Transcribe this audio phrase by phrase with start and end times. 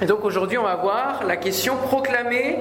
[0.00, 2.56] Et donc aujourd'hui, on va voir la question proclamer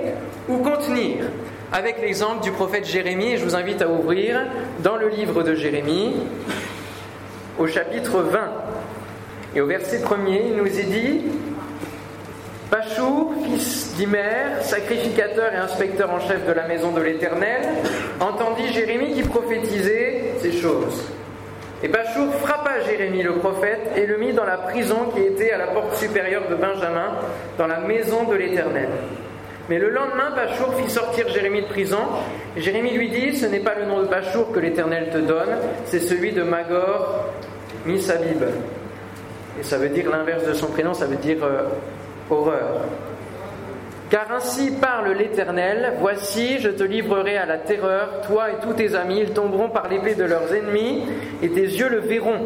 [0.49, 1.25] ou contenir
[1.71, 3.33] avec l'exemple du prophète Jérémie.
[3.33, 4.41] Et je vous invite à ouvrir
[4.79, 6.15] dans le livre de Jérémie
[7.59, 8.39] au chapitre 20.
[9.55, 11.25] Et au verset 1er, il nous est dit
[12.71, 17.61] Pachou, fils d'Imer, sacrificateur et inspecteur en chef de la maison de l'Éternel,
[18.19, 21.03] entendit Jérémie qui prophétisait ces choses.
[21.83, 25.57] Et Pachour frappa Jérémie le prophète et le mit dans la prison qui était à
[25.57, 27.11] la porte supérieure de Benjamin,
[27.57, 28.89] dans la maison de l'Éternel.
[29.69, 31.99] Mais le lendemain, Pachour fit sortir Jérémie de prison.
[32.55, 35.99] Jérémie lui dit Ce n'est pas le nom de Pachour que l'Éternel te donne, c'est
[35.99, 37.25] celui de Magor
[37.85, 38.43] Misabib.
[39.59, 41.63] Et ça veut dire l'inverse de son prénom, ça veut dire euh,
[42.29, 42.81] horreur.
[44.09, 48.95] Car ainsi parle l'Éternel, voici, je te livrerai à la terreur, toi et tous tes
[48.95, 51.03] amis, ils tomberont par l'épée de leurs ennemis,
[51.43, 52.39] et tes yeux le verront.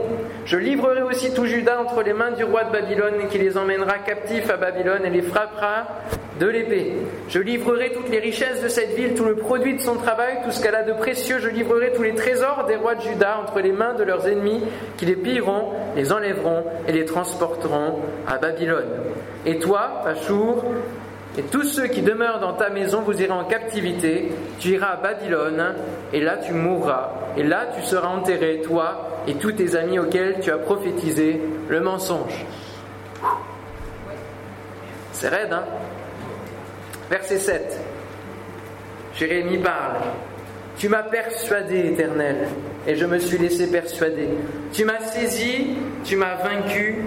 [0.43, 3.99] Je livrerai aussi tout Judas entre les mains du roi de Babylone, qui les emmènera
[3.99, 5.85] captifs à Babylone et les frappera
[6.39, 6.93] de l'épée.
[7.29, 10.49] Je livrerai toutes les richesses de cette ville, tout le produit de son travail, tout
[10.49, 11.37] ce qu'elle a de précieux.
[11.37, 14.63] Je livrerai tous les trésors des rois de Juda entre les mains de leurs ennemis,
[14.97, 18.89] qui les pilleront, les enlèveront et les transporteront à Babylone.
[19.45, 20.63] Et toi, Pachour,
[21.37, 24.95] et tous ceux qui demeurent dans ta maison, vous irez en captivité, tu iras à
[24.97, 25.75] Babylone,
[26.11, 30.39] et là tu mourras, et là tu seras enterré, toi et tous tes amis auxquels
[30.41, 32.45] tu as prophétisé le mensonge.
[35.13, 35.63] C'est raide, hein?
[37.09, 37.79] Verset 7.
[39.15, 39.97] Jérémie parle.
[40.77, 42.47] Tu m'as persuadé, éternel,
[42.87, 44.29] et je me suis laissé persuader.
[44.73, 47.05] Tu m'as saisi, tu m'as vaincu,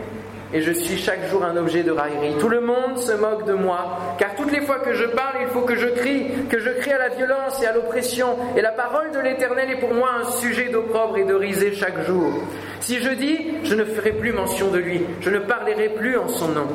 [0.52, 2.34] et je suis chaque jour un objet de raillerie.
[2.38, 5.48] Tout le monde se moque de moi, car toutes les fois que je parle, il
[5.48, 8.72] faut que je crie, que je crie à la violence et à l'oppression, et la
[8.72, 12.32] parole de l'Éternel est pour moi un sujet d'opprobre et de risée chaque jour.
[12.80, 16.28] Si je dis, je ne ferai plus mention de lui, je ne parlerai plus en
[16.28, 16.68] son nom.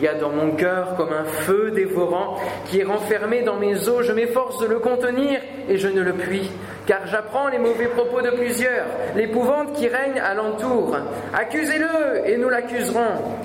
[0.00, 3.86] Il y a dans mon cœur comme un feu dévorant qui est renfermé dans mes
[3.86, 4.06] os.
[4.06, 6.50] Je m'efforce de le contenir et je ne le puis,
[6.86, 10.96] car j'apprends les mauvais propos de plusieurs, l'épouvante qui règne alentour.
[11.34, 13.36] Accusez-le et nous l'accuserons.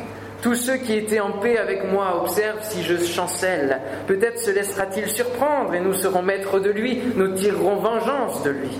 [0.41, 3.81] Tous ceux qui étaient en paix avec moi observent si je chancelle.
[4.07, 8.79] Peut-être se laissera-t-il surprendre et nous serons maîtres de lui, nous tirerons vengeance de lui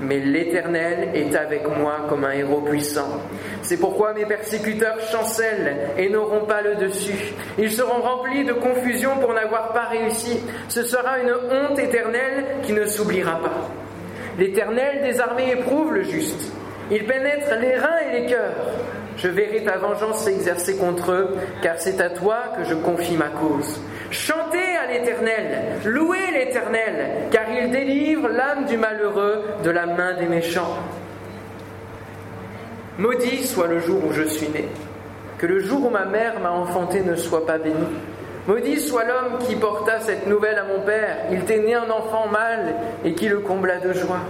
[0.00, 3.20] mais l'Éternel est avec moi comme un héros puissant.
[3.62, 7.32] C'est pourquoi mes persécuteurs chancellent et n'auront pas le dessus.
[7.58, 10.40] Ils seront remplis de confusion pour n'avoir pas réussi.
[10.68, 13.70] Ce sera une honte éternelle qui ne s'oubliera pas.
[14.38, 16.52] L'Éternel des armées éprouve le juste.
[16.90, 18.54] Il pénètre les reins et les cœurs.
[19.16, 23.28] Je verrai ta vengeance s'exercer contre eux, car c'est à toi que je confie ma
[23.28, 23.80] cause.
[24.10, 30.26] Chantez à l'Éternel, louez l'Éternel, car il délivre l'âme du malheureux de la main des
[30.26, 30.76] méchants.
[32.98, 34.68] Maudit soit le jour où je suis né,
[35.38, 37.74] que le jour où ma mère m'a enfanté ne soit pas béni.
[38.46, 42.28] Maudit soit l'homme qui porta cette nouvelle à mon père, il t'est né un enfant
[42.28, 42.74] mâle
[43.04, 44.20] et qui le combla de joie.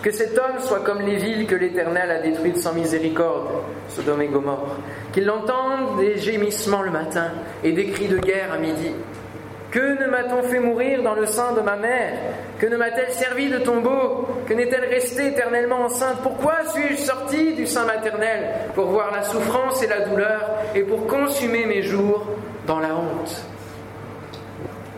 [0.00, 3.48] Que cet homme soit comme les villes que l'Éternel a détruites sans miséricorde,
[3.88, 4.76] Sodome et Gomorre.
[5.12, 7.32] Qu'il entende des gémissements le matin
[7.64, 8.92] et des cris de guerre à midi.
[9.74, 12.12] Que ne m'a-t-on fait mourir dans le sein de ma mère?
[12.60, 14.24] Que ne m'a-t-elle servi de tombeau?
[14.46, 16.18] Que n'est-elle restée éternellement enceinte?
[16.22, 21.08] Pourquoi suis-je sorti du sein maternel Pour voir la souffrance et la douleur et pour
[21.08, 22.24] consumer mes jours
[22.68, 23.44] dans la honte?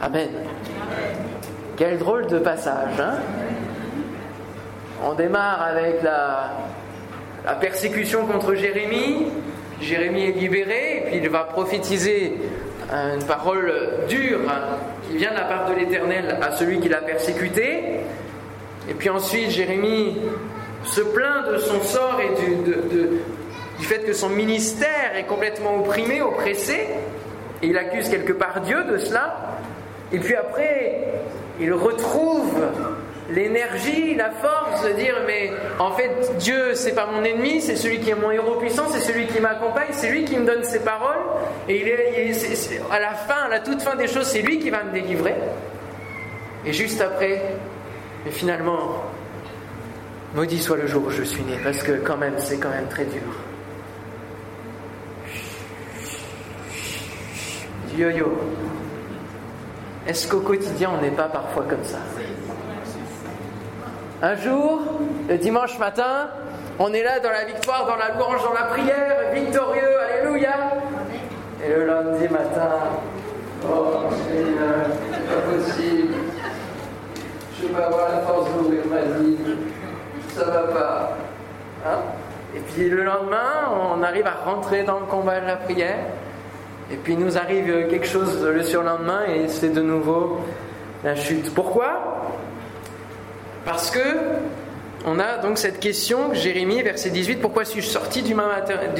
[0.03, 0.29] Amen.
[1.79, 3.15] Quel drôle de passage, hein?
[5.03, 6.53] On démarre avec la,
[7.61, 9.29] persécution contre Jérémie.
[9.81, 12.35] Jérémie est libéré, et puis il va prophétiser
[12.91, 13.73] une parole
[14.09, 14.41] dure
[15.09, 18.01] qui vient de la part de l'Éternel à celui qui l'a persécuté.
[18.89, 20.17] Et puis ensuite, Jérémie
[20.85, 26.89] se plaint de son sort et du, fait que son ministère est complètement opprimé, oppressé.
[27.63, 29.59] Et il accuse quelque part Dieu de cela.
[30.13, 31.03] Et puis après,
[31.61, 32.55] il retrouve
[33.31, 38.01] l'énergie, la force de dire mais en fait Dieu c'est pas mon ennemi, c'est celui
[38.01, 40.81] qui est mon héros puissant, c'est celui qui m'accompagne, c'est lui qui me donne ses
[40.81, 41.19] paroles
[41.69, 44.71] et il est, à la fin, à la toute fin des choses, c'est lui qui
[44.71, 45.35] va me délivrer.
[46.65, 47.43] Et juste après,
[48.25, 49.03] mais finalement,
[50.35, 52.89] maudit soit le jour où je suis né parce que quand même c'est quand même
[52.89, 53.23] très dur.
[57.97, 58.31] Yo-yo.
[60.07, 61.99] Est-ce qu'au quotidien on n'est pas parfois comme ça?
[64.23, 64.81] Un jour,
[65.29, 66.29] le dimanche matin,
[66.79, 70.55] on est là dans la victoire, dans la louange, dans la prière, victorieux, alléluia.
[71.65, 72.71] Et le lundi matin,
[73.69, 76.15] oh Seigneur, c'est pas possible.
[77.59, 79.37] Je vais pas avoir la force d'ouvrir ma vie.
[80.35, 81.17] Ça va pas.
[81.87, 81.99] Hein?
[82.55, 85.99] Et puis le lendemain, on arrive à rentrer dans le combat de la prière.
[86.91, 90.41] Et puis nous arrive quelque chose le surlendemain et c'est de nouveau
[91.03, 91.53] la chute.
[91.55, 92.17] Pourquoi?
[93.67, 93.99] Parce que
[95.05, 98.35] on a donc cette question, Jérémie, verset 18, pourquoi suis-je sorti du,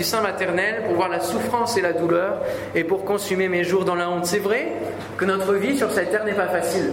[0.03, 2.41] sein maternel pour voir la souffrance et la douleur
[2.75, 4.27] et pour consumer mes jours dans la honte?
[4.27, 4.73] C'est vrai
[5.17, 6.93] que notre vie sur cette terre n'est pas facile.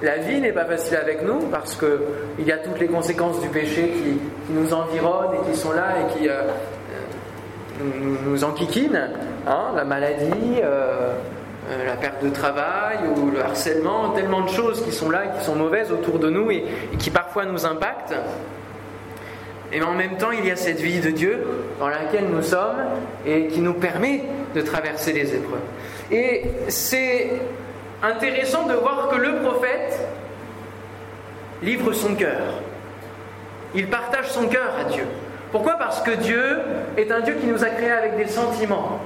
[0.00, 3.48] La vie n'est pas facile avec nous parce qu'il y a toutes les conséquences du
[3.48, 6.42] péché qui, nous environnent et qui sont là et qui euh,
[8.24, 9.08] nous, enquiquinent.
[9.46, 11.14] Hein, la maladie, euh,
[11.72, 15.38] euh, la perte de travail ou le harcèlement, tellement de choses qui sont là et
[15.38, 16.64] qui sont mauvaises autour de nous et,
[16.98, 18.14] qui parfois nous impactent.
[19.72, 21.44] Et en même temps, il y a cette vie de Dieu
[21.78, 22.82] dans laquelle nous sommes
[23.26, 24.22] et qui nous permet
[24.54, 25.60] de traverser les épreuves.
[26.10, 27.30] Et c'est
[28.02, 29.98] intéressant de voir que le prophète
[31.62, 32.60] livre son cœur.
[33.74, 35.04] Il partage son cœur à Dieu.
[35.50, 35.74] Pourquoi?
[35.74, 36.60] Parce que Dieu
[36.96, 39.00] est un Dieu qui nous a créés avec des sentiments.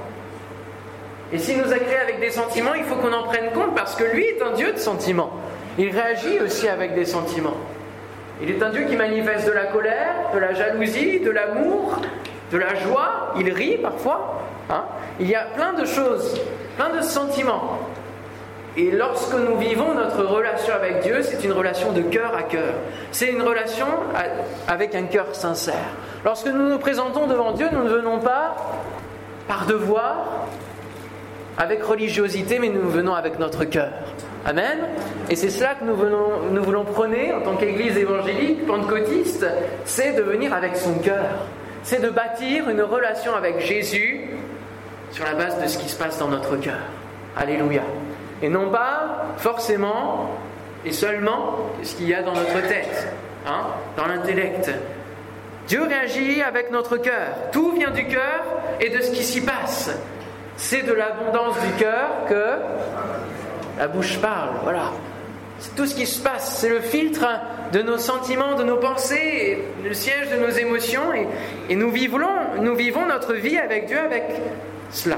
[1.33, 3.95] Et s'il nous a créés avec des sentiments, il faut qu'on en prenne compte parce
[3.95, 5.31] que lui est un Dieu de sentiments.
[5.77, 7.57] Il réagit aussi avec des sentiments.
[8.41, 11.99] Il est un Dieu qui manifeste de la colère, de la jalousie, de l'amour,
[12.51, 13.33] de la joie.
[13.37, 14.43] Il rit parfois.
[14.69, 14.83] Hein.
[15.21, 16.37] il y a plein de choses,
[16.75, 17.79] plein de sentiments.
[18.75, 22.73] Et lorsque nous vivons notre relation avec Dieu, c'est une relation de cœur à cœur.
[23.11, 23.87] C'est une relation
[24.67, 25.89] avec un cœur sincère.
[26.23, 28.55] Lorsque nous nous présentons devant Dieu, nous ne venons pas
[29.47, 30.47] par devoir,
[31.57, 33.91] avec religiosité, mais nous venons avec notre cœur.
[34.45, 34.79] Amen.
[35.29, 39.45] Et c'est cela que nous, venons, nous voulons prôner en tant qu'Église évangélique, pentecôtiste,
[39.83, 41.25] c'est de venir avec son cœur.
[41.83, 44.21] C'est de bâtir une relation avec Jésus
[45.11, 46.79] sur la base de ce qui se passe dans notre cœur.
[47.35, 47.81] Alléluia.
[48.41, 50.31] Et non pas forcément
[50.85, 53.07] et seulement ce qu'il y a dans notre tête,
[53.47, 53.67] hein,
[53.97, 54.71] dans l'intellect.
[55.67, 57.51] Dieu réagit avec notre cœur.
[57.51, 58.45] Tout vient du cœur
[58.79, 59.91] et de ce qui s'y passe.
[60.57, 62.55] C'est de l'abondance du cœur que
[63.77, 64.49] la bouche parle.
[64.63, 64.91] Voilà.
[65.59, 66.57] C'est tout ce qui se passe.
[66.59, 67.25] C'est le filtre
[67.71, 71.13] de nos sentiments, de nos pensées, le siège de nos émotions.
[71.69, 72.19] Et, nous, vivons,
[72.59, 74.23] nous vivons notre vie avec Dieu avec
[74.91, 75.17] cela.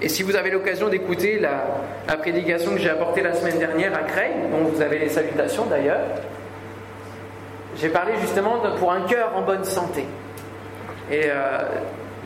[0.00, 4.02] Et si vous avez l'occasion d'écouter la, prédication que j'ai apportée la semaine dernière à
[4.02, 6.00] Creil, dont vous avez les salutations d'ailleurs,
[7.76, 10.04] j'ai parlé justement pour un cœur en bonne santé.
[11.10, 11.62] Et euh,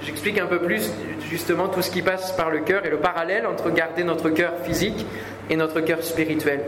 [0.02, 0.90] j'explique un peu plus
[1.28, 4.52] justement tout ce qui passe par le cœur et le parallèle entre garder notre cœur
[4.64, 5.06] physique
[5.50, 6.60] et notre cœur spirituel.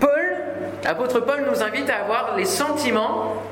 [0.00, 0.36] Paul,
[0.84, 3.42] l'apôtre Paul nous invite à avoir les sentiments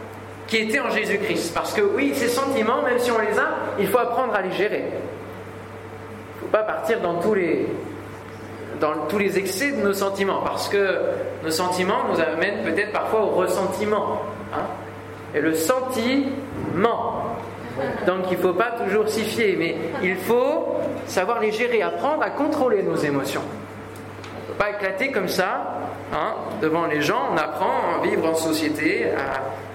[0.47, 1.53] qui étaient en Jésus-Christ.
[1.55, 3.49] Parce que oui, ces sentiments, même si on les a,
[3.79, 4.85] il faut apprendre à les gérer.
[4.85, 7.67] Il ne faut pas partir dans tous les,
[8.81, 10.99] dans tous les excès de nos sentiments, parce que
[11.43, 14.23] nos sentiments nous amènent peut-être parfois au ressentiment.
[14.55, 14.63] Hein.
[15.35, 17.36] et le sentiment,
[18.07, 20.77] donc il ne faut pas toujours s'y fier, mais il faut
[21.07, 23.43] savoir les gérer, apprendre à contrôler nos émotions.
[24.49, 25.81] On ne pas éclater comme ça
[26.13, 29.07] hein, devant les gens, on apprend à vivre en société,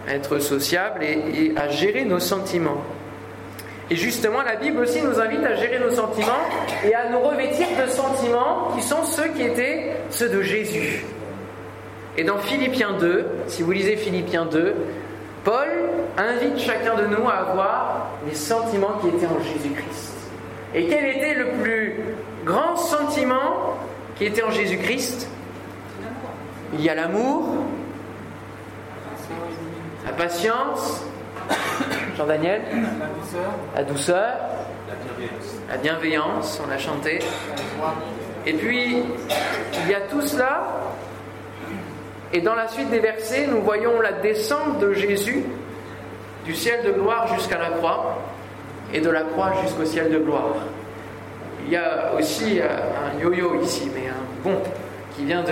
[0.08, 2.82] à être sociable et, à gérer nos sentiments.
[3.90, 6.32] Et justement, la Bible aussi nous invite à gérer nos sentiments
[6.86, 11.04] et à nous revêtir de sentiments qui sont ceux qui étaient ceux de Jésus.
[12.18, 14.76] Et dans Philippiens 2, si vous lisez Philippiens 2,
[15.44, 15.70] Paul
[16.18, 20.14] invite chacun de nous à avoir les sentiments qui étaient en Jésus-Christ.
[20.76, 22.00] Et quel était le plus
[22.46, 23.78] grand sentiment
[24.16, 25.28] qui était en Jésus-Christ?
[26.74, 27.56] Il y a l'amour,
[30.06, 31.04] la patience,
[32.18, 32.62] Jean-Daniel,
[33.76, 34.36] la douceur,
[35.70, 37.20] la bienveillance, on l'a chanté.
[38.46, 39.04] Et puis,
[39.84, 40.81] il y a tout cela
[42.34, 45.44] et dans la suite des versets, nous voyons la descente de Jésus
[46.46, 48.20] du ciel de gloire jusqu'à la croix
[48.94, 50.56] et de la croix jusqu'au ciel de gloire.
[51.66, 54.62] Il y a aussi euh, un yo-yo ici, mais un pont
[55.16, 55.52] qui vient de,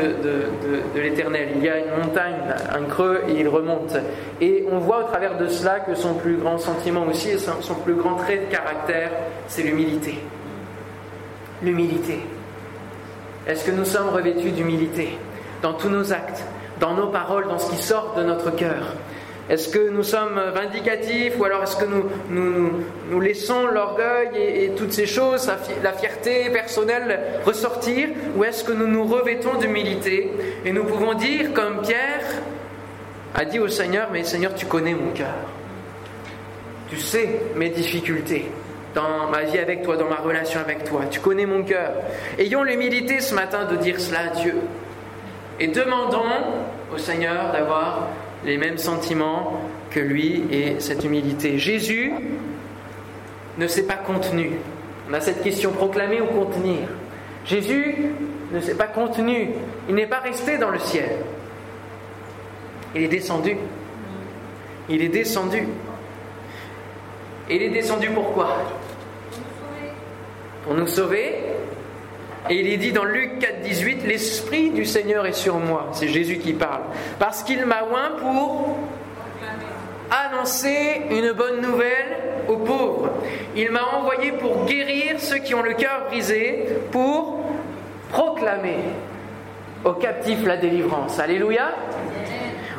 [0.95, 1.50] de l'éternel.
[1.55, 2.36] Il y a une montagne,
[2.74, 3.95] un creux, et il remonte.
[4.41, 7.95] Et on voit au travers de cela que son plus grand sentiment aussi, son plus
[7.95, 9.12] grand trait de caractère,
[9.48, 10.19] c'est l'humilité.
[11.62, 12.19] L'humilité.
[13.48, 15.17] Est-ce que nous sommes revêtus d'humilité
[15.62, 16.43] dans tous nos actes,
[16.79, 18.95] dans nos paroles, dans ce qui sort de notre cœur
[19.50, 22.05] Est-ce que nous sommes vindicatifs ou alors est-ce que nous,
[23.09, 25.51] nous, laissons l'orgueil et, toutes ces choses,
[25.83, 30.31] la fierté personnelle ressortir Ou est-ce que nous nous revêtons d'humilité
[30.65, 32.24] et nous pouvons dire comme Pierre
[33.36, 35.36] a dit au Seigneur, mais Seigneur, tu connais mon cœur.
[36.89, 38.50] Tu sais mes difficultés
[38.95, 41.01] dans ma vie avec toi, dans ma relation avec toi.
[41.12, 41.91] Tu connais mon cœur.
[42.38, 44.55] Ayons l'humilité ce matin de dire cela à Dieu.
[45.60, 46.24] Et demandons
[46.94, 48.08] au Seigneur d'avoir
[48.46, 49.62] les mêmes sentiments
[49.92, 51.58] que lui et cette humilité.
[51.58, 52.13] Jésus
[53.58, 54.51] ne s'est pas contenu
[55.10, 56.88] On a cette question proclamer ou contenir.
[57.46, 58.13] Jésus
[58.51, 59.50] ne s'est pas contenu,
[59.88, 61.10] il n'est pas resté dans le ciel.
[62.96, 63.58] Il est descendu.
[64.88, 65.68] Il est descendu.
[67.50, 68.58] Et il est descendu pourquoi
[70.63, 71.49] Pour nous sauver.
[72.50, 75.89] Et il est dit dans Luc 4, 18, L'Esprit du Seigneur est sur moi.
[75.94, 76.82] C'est Jésus qui parle.
[77.20, 78.77] Parce qu'il m'a oint pour
[80.10, 83.12] annoncer une bonne nouvelle aux pauvres.
[83.56, 87.39] Il m'a envoyé pour guérir ceux qui ont le cœur brisé, pour
[88.10, 88.79] proclamer
[89.86, 91.20] aux captifs la délivrance.
[91.20, 91.75] Alléluia.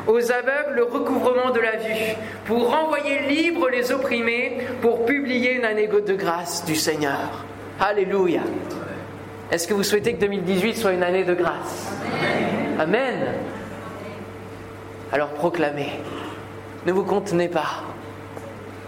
[0.07, 5.65] Aux aveugles le recouvrement de la vue, pour renvoyer libres les opprimés, pour publier une
[5.65, 7.45] année de grâce du Seigneur.
[7.79, 8.41] Alléluia.
[9.51, 11.91] Est-ce que vous souhaitez que 2018 soit une année de grâce
[12.79, 13.35] Amen.
[15.11, 15.99] Alors proclamez.
[16.85, 17.83] Ne vous contenez pas.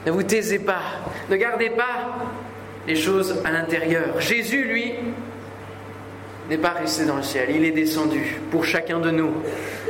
[0.05, 0.81] Ne vous taisez pas.
[1.29, 2.15] Ne gardez pas
[2.87, 4.21] les choses à l'intérieur.
[4.21, 4.93] Jésus, lui,
[6.49, 7.49] n'est pas resté dans le ciel.
[7.53, 9.31] Il est descendu pour chacun de nous.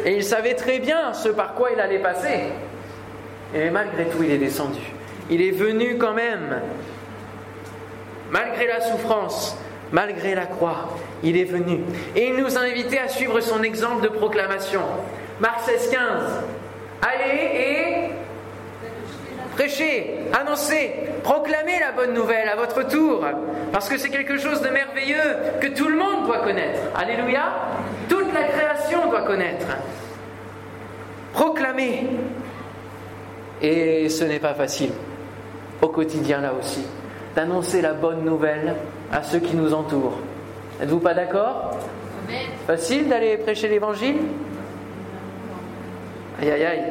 [0.05, 2.45] Et il savait très bien ce par quoi il allait passer.
[3.53, 4.81] Et malgré tout, il est descendu.
[5.29, 6.61] Il est venu quand même.
[8.31, 9.55] Malgré la souffrance,
[9.93, 10.89] malgré la croix,
[11.23, 11.79] il est venu.
[12.15, 14.81] Et il nous a invités à suivre son exemple de proclamation.
[15.39, 16.01] Marc 16, 15.
[17.01, 18.11] Allez et
[19.55, 23.23] prêchez, annoncez, proclamez la bonne nouvelle à votre tour,
[23.71, 26.79] parce que c'est quelque chose de merveilleux que tout le monde doit connaître.
[26.95, 27.53] Alléluia.
[28.09, 29.67] Toute la création doit connaître.
[31.33, 32.07] Proclamez.
[33.61, 34.91] Et ce n'est pas facile,
[35.81, 36.85] au quotidien là aussi,
[37.35, 38.75] d'annoncer la bonne nouvelle
[39.13, 40.17] à ceux qui nous entourent.
[40.81, 41.77] Êtes-vous pas d'accord
[42.65, 44.17] Facile d'aller prêcher l'évangile
[46.41, 46.83] Aïe aïe aïe.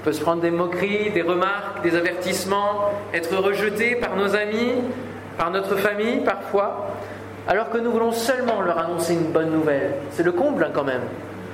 [0.00, 4.72] On peut se prendre des moqueries, des remarques, des avertissements, être rejeté par nos amis,
[5.38, 6.88] par notre famille parfois,
[7.46, 9.94] alors que nous voulons seulement leur annoncer une bonne nouvelle.
[10.10, 11.02] C'est le comble hein, quand même.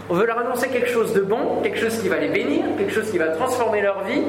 [0.09, 2.93] On veut leur annoncer quelque chose de bon, quelque chose qui va les bénir, quelque
[2.93, 4.23] chose qui va transformer leur vie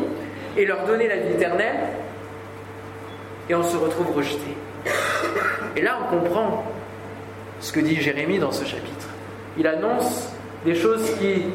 [0.57, 1.77] et leur donner la vie éternelle.
[3.49, 4.55] Et on se retrouve rejeté.
[5.75, 6.63] Et là, on comprend
[7.59, 9.07] ce que dit Jérémie dans ce chapitre.
[9.57, 10.29] Il annonce
[10.65, 11.45] des choses qui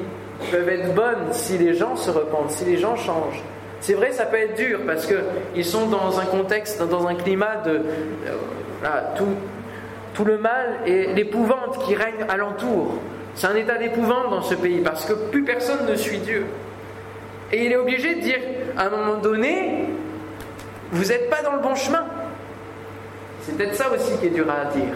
[0.50, 3.42] peuvent être bonnes si les gens se repentent, si les gens changent.
[3.80, 7.56] C'est vrai, ça peut être dur parce qu'ils sont dans un contexte, dans un climat
[7.64, 7.82] de.
[8.84, 9.34] Euh, tout,
[10.14, 12.98] tout le mal et l'épouvante qui règne alentour.
[13.34, 16.46] C'est un état d'épouvante dans ce pays parce que plus personne ne suit Dieu.
[17.52, 18.40] Et il est obligé de dire
[18.76, 19.84] à un moment donné,
[20.90, 22.04] vous n'êtes pas dans le bon chemin.
[23.46, 24.94] C'est peut-être ça aussi qui est dur à dire.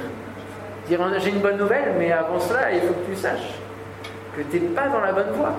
[0.89, 3.55] Dire j'ai une bonne nouvelle, mais avant cela, il faut que tu saches
[4.37, 5.55] que tu n'es pas dans la bonne voie.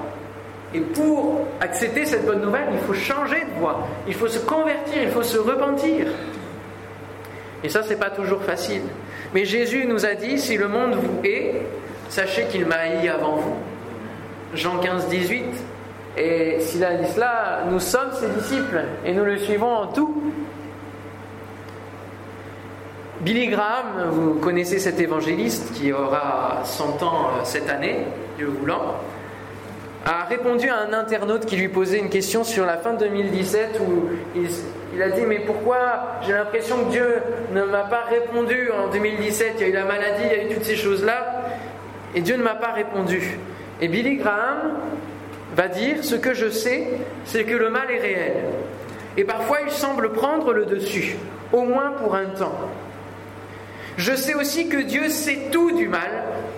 [0.74, 5.04] Et pour accepter cette bonne nouvelle, il faut changer de voie, il faut se convertir,
[5.04, 6.08] il faut se repentir.
[7.64, 8.82] Et ça, c'est pas toujours facile.
[9.34, 11.62] Mais Jésus nous a dit si le monde vous hait,
[12.10, 13.56] sachez qu'il m'a haï avant vous.
[14.54, 15.46] Jean 15, 18.
[16.18, 20.22] Et s'il a dit cela, nous sommes ses disciples et nous le suivons en tout.
[23.22, 28.00] Billy Graham, vous connaissez cet évangéliste qui aura 100 ans euh, cette année,
[28.36, 28.96] Dieu voulant,
[30.04, 33.80] a répondu à un internaute qui lui posait une question sur la fin de 2017
[33.80, 34.10] où
[34.96, 37.22] il, a dit mais pourquoi j'ai l'impression que Dieu
[37.54, 40.44] ne m'a pas répondu en 2017, il y a eu la maladie, il y a
[40.46, 41.44] eu toutes ces choses-là,
[42.16, 43.38] et Dieu ne m'a pas répondu.
[43.82, 44.80] Et Billy Graham
[45.56, 46.88] va dire ce que je sais,
[47.26, 48.34] c'est que le mal est réel.
[49.16, 51.18] Et parfois il semble prendre le dessus,
[51.54, 52.58] au moins pour un temps.
[53.98, 56.10] Je sais aussi que Dieu sait tout du mal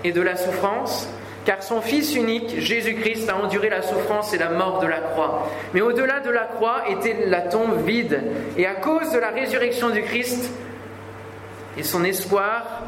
[0.03, 1.09] et de la souffrance,
[1.45, 5.49] car son Fils unique, Jésus-Christ, a enduré la souffrance et la mort de la croix.
[5.73, 8.21] Mais au-delà de la croix était la tombe vide,
[8.57, 10.51] et à cause de la résurrection du Christ
[11.77, 12.83] et son espoir,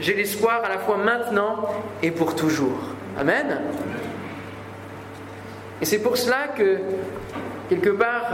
[0.00, 1.68] j'ai l'espoir à la fois maintenant
[2.02, 2.78] et pour toujours.
[3.18, 3.60] Amen.
[5.82, 6.78] Et c'est pour cela que
[7.70, 8.32] Quelque part,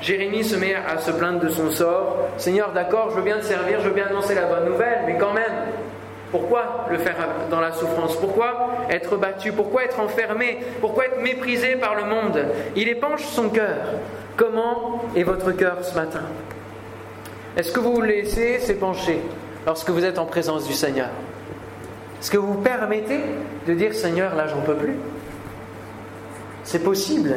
[0.00, 2.28] Jérémie se met à se plaindre de son sort.
[2.36, 5.18] Seigneur, d'accord, je veux bien te servir, je veux bien annoncer la bonne nouvelle, mais
[5.18, 5.52] quand même,
[6.30, 7.16] pourquoi le faire
[7.50, 8.16] dans la souffrance?
[8.16, 9.50] Pourquoi être battu?
[9.50, 10.60] Pourquoi être enfermé?
[10.80, 12.44] Pourquoi être méprisé par le monde?
[12.76, 13.76] Il épanche son cœur.
[14.36, 16.22] Comment est votre cœur ce matin?
[17.56, 19.20] Est-ce que vous vous laissez s'épancher
[19.66, 21.08] lorsque vous êtes en présence du Seigneur?
[22.20, 23.18] Est-ce que vous vous permettez
[23.66, 24.96] de dire Seigneur, là j'en peux plus?
[26.62, 27.34] C'est possible.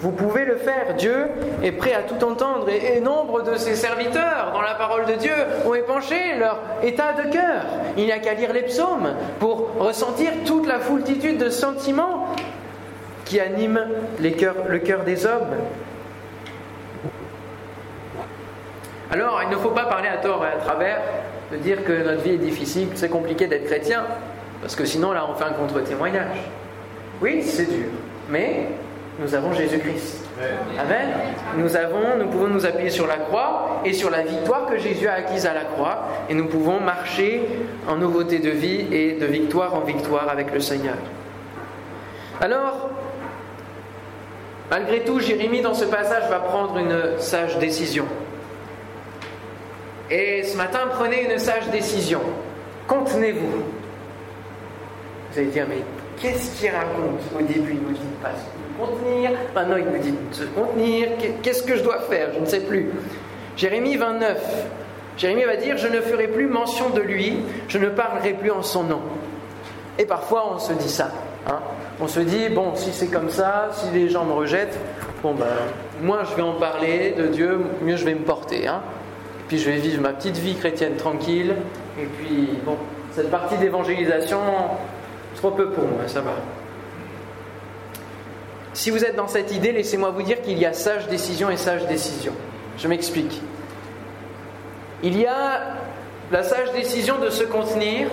[0.00, 0.94] Vous pouvez le faire.
[0.96, 1.26] Dieu
[1.62, 2.68] est prêt à tout entendre.
[2.68, 5.34] Et, nombre de ses serviteurs, dans la parole de Dieu,
[5.64, 7.64] ont épanché leur état de cœur.
[7.96, 12.26] Il n'y a qu'à lire les psaumes pour ressentir toute la foultitude de sentiments
[13.24, 13.88] qui animent
[14.20, 15.56] le cœur des hommes.
[19.10, 21.00] Alors, il ne faut pas parler à tort et à travers
[21.52, 24.04] de dire que notre vie est difficile, c'est compliqué d'être chrétien,
[24.60, 26.38] parce que sinon, là, on fait un contre-témoignage.
[27.22, 27.86] Oui, c'est dur,
[28.28, 28.66] mais
[29.18, 30.24] nous avons Jésus-Christ.
[30.78, 31.08] Amen.
[31.56, 35.08] Nous avons, nous pouvons nous appuyer sur la croix et sur la victoire que Jésus
[35.08, 37.42] a acquise à la croix, et nous pouvons marcher
[37.88, 40.96] en nouveauté de vie et de victoire en victoire avec le Seigneur.
[42.40, 42.90] Alors,
[44.70, 48.04] malgré tout, Jérémie dans ce passage va prendre une sage décision.
[50.10, 52.20] Et ce matin, prenez une sage décision.
[52.86, 53.62] Contenez-vous.
[55.32, 55.82] Vous allez dire, mais
[56.20, 58.30] qu'est-ce qu'il raconte Au début, il nous dit pas
[58.78, 59.30] contenir.
[59.54, 61.08] Maintenant, il nous dit de se contenir.
[61.42, 62.28] Qu'est-ce que je dois faire?
[62.34, 62.90] Je ne sais plus.
[63.56, 64.38] Jérémie 29.
[65.16, 68.62] Jérémie va dire Je ne ferai plus mention de lui, je ne parlerai plus en
[68.62, 69.00] son nom.
[69.98, 71.10] Et parfois, on se dit ça.
[71.48, 71.60] Hein.
[72.00, 74.78] on se dit Bon, si c'est comme ça, si les gens me rejettent,
[75.22, 75.46] bon ben,
[76.02, 78.66] moi je vais en parler de Dieu, mieux je vais me porter.
[78.66, 78.82] Hein.
[79.48, 81.54] puis je vais vivre ma petite vie chrétienne tranquille.
[81.98, 82.76] Et puis, bon,
[83.12, 84.40] cette partie d'évangélisation,
[85.36, 86.32] Trop peu pour moi, ça va.
[88.76, 91.56] Si vous êtes dans cette idée, laissez-moi vous dire qu'il y a sage décision et
[91.56, 92.34] sage décision.
[92.76, 93.40] Je m'explique.
[95.02, 95.62] Il y a
[96.30, 98.08] la sage décision de se contenir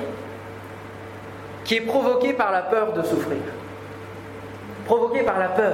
[1.66, 3.42] qui est provoquée par la peur de souffrir.
[4.86, 5.74] Provoquée par la peur.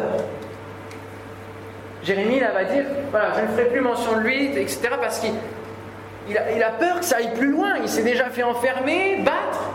[2.02, 4.90] Jérémie là va dire, voilà, je ne ferai plus mention de lui, etc.
[5.00, 7.76] parce qu'il a, il a peur que ça aille plus loin.
[7.84, 9.70] Il s'est déjà fait enfermer, battre.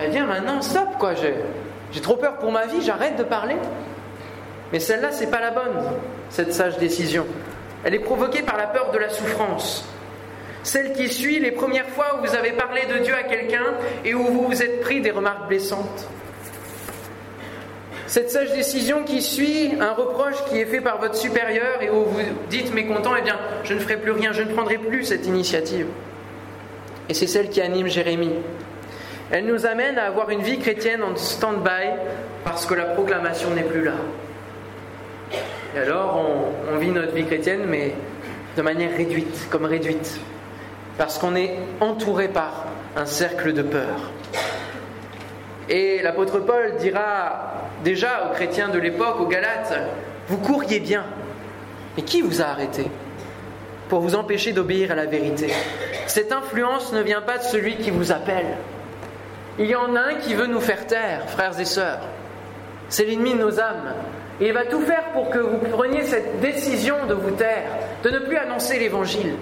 [0.00, 3.56] Elle dit maintenant, stop, quoi, j'ai trop peur pour ma vie, j'arrête de parler.
[4.72, 5.82] Mais celle-là, c'est pas la bonne,
[6.30, 7.26] cette sage décision.
[7.84, 9.86] Elle est provoquée par la peur de la souffrance.
[10.62, 14.14] Celle qui suit les premières fois où vous avez parlé de Dieu à quelqu'un et
[14.14, 16.08] où vous vous êtes pris des remarques blessantes.
[18.06, 22.04] Cette sage décision qui suit un reproche qui est fait par votre supérieur et où
[22.04, 25.26] vous dites mécontent, eh bien, je ne ferai plus rien, je ne prendrai plus cette
[25.26, 25.86] initiative.
[27.08, 28.32] Et c'est celle qui anime Jérémie.
[29.30, 31.90] Elle nous amène à avoir une vie chrétienne en stand-by
[32.44, 33.94] parce que la proclamation n'est plus là.
[35.74, 36.24] Et alors,
[36.72, 37.94] on, vit notre vie chrétienne, mais
[38.56, 40.20] de manière réduite, comme réduite,
[40.98, 44.12] parce qu'on est entouré par un cercle de peur.
[45.68, 49.74] Et l'apôtre Paul dira déjà aux chrétiens de l'époque, aux Galates,
[50.28, 51.04] vous couriez bien.
[51.96, 52.86] Mais qui vous a arrêté
[53.88, 55.48] pour vous empêcher d'obéir à la vérité?
[56.06, 58.56] Cette influence ne vient pas de celui qui vous appelle,
[59.58, 62.00] il y en a un qui veut nous faire taire, frères et sœurs.
[62.88, 63.94] C'est l'ennemi de nos âmes.
[64.40, 67.64] Il va tout faire pour que vous preniez cette décision de vous taire,
[68.02, 69.36] de ne plus annoncer l'évangile.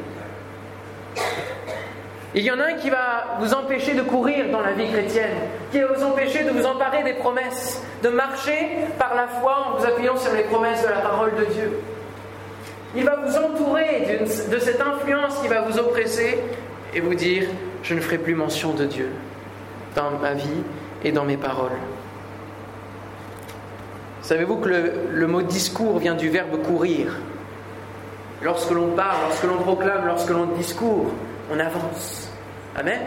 [2.34, 5.36] Il y en a un qui va vous empêcher de courir dans la vie chrétienne,
[5.70, 9.78] qui va vous empêcher de vous emparer des promesses, de marcher par la foi en
[9.78, 11.80] vous appuyant sur les promesses de la parole de Dieu.
[12.94, 16.38] Il va vous entourer de cette influence qui va vous oppresser
[16.94, 17.44] et vous dire,
[17.82, 19.08] je ne ferai plus mention de Dieu
[19.94, 20.62] dans ma vie
[21.04, 21.70] et dans mes paroles.
[24.22, 27.18] Savez-vous que le, mot discours vient du verbe courir?
[28.40, 31.10] Lorsque l'on parle, lorsque l'on proclame, lorsque l'on discours,
[31.52, 32.30] on avance.
[32.76, 33.00] Amen?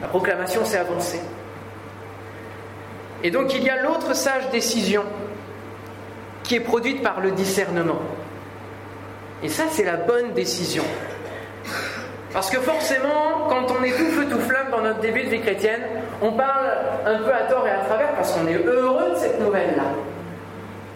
[0.00, 1.20] La proclamation, c'est avancer.
[3.22, 5.04] Et donc il y a l'autre sage décision
[6.42, 8.00] qui est produite par le discernement.
[9.42, 10.84] Et ça, c'est la bonne décision.
[12.32, 15.40] Parce que forcément, quand on est tout feu tout flamme dans notre début de vie
[15.40, 15.82] chrétienne,
[16.22, 16.66] on parle
[17.04, 19.82] un peu à tort et à travers parce qu'on est heureux de cette nouvelle-là.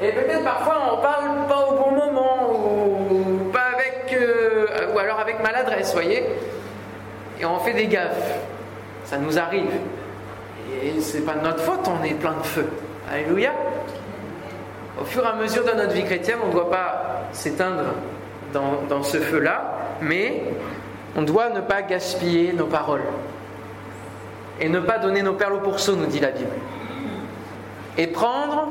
[0.02, 5.20] Et peut-être parfois on parle pas au bon moment ou pas avec euh, ou alors
[5.20, 6.24] avec maladresse, voyez.
[7.40, 8.38] Et on fait des gaffes.
[9.04, 9.70] Ça nous arrive.
[10.83, 12.66] Et c'est pas de notre faute, on est plein de feu.
[13.11, 13.52] Alléluia.
[15.00, 17.83] Au fur et à mesure de notre vie chrétienne, on ne doit pas s'éteindre
[18.52, 20.42] dans, dans ce feu-là, mais
[21.16, 23.02] on doit ne pas gaspiller nos paroles
[24.61, 26.50] et ne pas donner nos perles au pourceau, nous dit la Bible.
[27.98, 28.68] Et prendre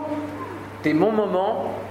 [0.84, 1.14] des bons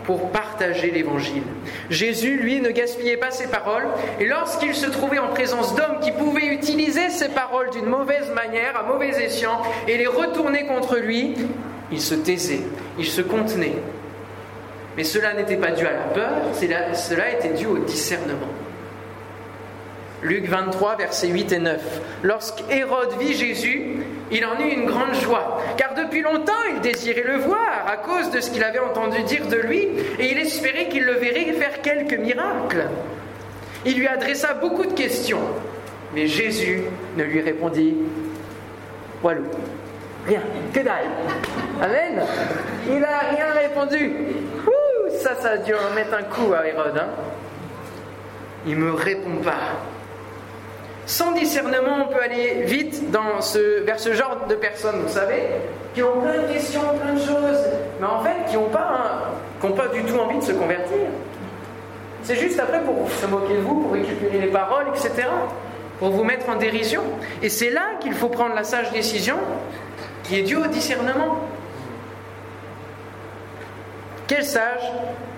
[0.04, 1.42] pour partager l'évangile.
[1.90, 3.86] Jésus, lui, ne gaspillait pas ses paroles,
[4.20, 8.76] et lorsqu'il se trouvait en présence d'hommes qui pouvaient utiliser ses paroles d'une mauvaise manière,
[8.76, 11.34] à mauvais escient, et les retourner contre lui,
[11.90, 12.62] il se taisait,
[12.98, 13.76] il se contenait.
[14.96, 18.48] Mais cela n'était pas dû à la peur, cela était dû au discernement.
[20.22, 22.00] Luc 23, versets 8 et 9.
[22.22, 23.91] Lorsqu'Hérode vit Jésus,
[24.32, 28.30] il en eut une grande joie, car depuis longtemps il désirait le voir à cause
[28.30, 31.82] de ce qu'il avait entendu dire de lui, et il espérait qu'il le verrait faire
[31.82, 32.88] quelques miracles.
[33.84, 35.42] Il lui adressa beaucoup de questions,
[36.14, 36.82] mais Jésus
[37.16, 37.96] ne lui répondit
[39.20, 39.40] voilà,
[40.26, 40.40] rien,
[40.72, 41.10] que dalle.
[41.80, 42.24] Amen.
[42.88, 44.12] Il n'a rien répondu.
[45.20, 46.98] ça, ça a dû en mettre un coup à Hérode.
[46.98, 47.06] Hein.
[48.66, 49.91] il me répond pas.
[51.12, 55.42] Sans discernement, on peut aller vite vers ce genre de personnes, vous savez,
[55.92, 57.66] qui ont plein de questions, plein de choses,
[58.00, 60.96] mais en fait qui n'ont pas, pas du tout envie de se convertir.
[62.22, 65.28] C'est juste après pour se moquer de vous, pour récupérer les paroles, etc.
[65.98, 67.02] Pour vous mettre en dérision.
[67.42, 69.36] Et c'est là qu'il faut prendre la sage décision
[70.22, 71.40] qui est due au discernement.
[74.26, 74.90] Quelle sage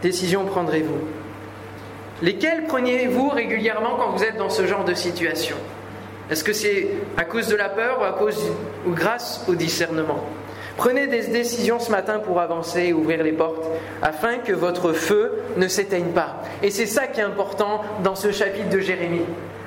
[0.02, 1.23] décision prendrez-vous?
[2.22, 5.56] Lesquelles preniez-vous régulièrement quand vous êtes dans ce genre de situation?
[6.30, 8.50] Est-ce que c'est à cause de la peur ou à cause
[8.86, 10.24] ou grâce au discernement?
[10.76, 13.64] Prenez des décisions ce matin pour avancer et ouvrir les portes
[14.02, 16.36] afin que votre feu ne s'éteigne pas.
[16.62, 19.22] Et c'est ça qui est important dans ce chapitre de Jérémie.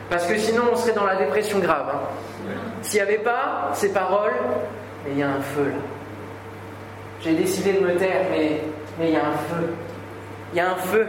[0.10, 1.88] Parce que sinon on serait dans la dépression grave.
[1.94, 2.50] Hein.
[2.82, 4.34] S'il n'y avait pas ces paroles,
[5.06, 5.82] mais il y a un feu là.
[7.22, 8.62] J'ai décidé de me taire, mais
[9.02, 9.74] il y a un feu.
[10.54, 11.08] Il y a un feu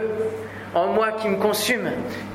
[0.75, 1.89] en moi qui me consume,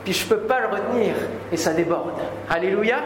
[0.05, 1.15] puis je ne peux pas le retenir
[1.53, 2.21] et ça déborde.
[2.49, 2.99] Alléluia.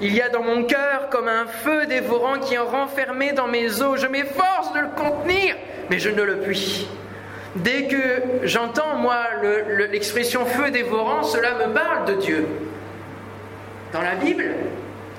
[0.00, 3.80] Il y a dans mon cœur comme un feu dévorant qui est renfermé dans mes
[3.80, 3.98] os.
[3.98, 5.56] Je m'efforce de le contenir,
[5.88, 6.86] mais je ne le puis.
[7.56, 9.16] Dès que j'entends, moi,
[9.90, 12.46] l'expression feu dévorant, cela me parle de Dieu.
[13.94, 14.54] Dans la Bible,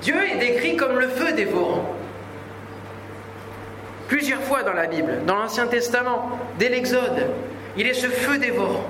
[0.02, 1.96] Dieu est décrit comme le feu dévorant.
[4.06, 7.26] Plusieurs fois dans la Bible, dans l'Ancien Testament, dès l'Exode,
[7.76, 8.84] il est ce feu dévorant.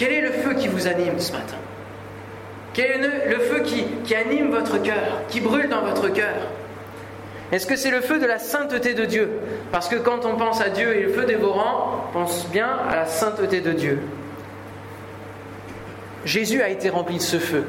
[0.00, 1.58] Quel est le feu qui vous anime ce matin?
[2.72, 6.36] Quel est le feu qui, anime votre cœur, qui brûle dans votre cœur?
[7.52, 9.30] Est-ce que c'est le feu de la sainteté de Dieu?
[9.70, 12.96] Parce que quand on pense à Dieu et le feu dévorant, on pense bien à
[12.96, 14.00] la sainteté de Dieu.
[16.24, 17.66] Jésus a été rempli de ce feu.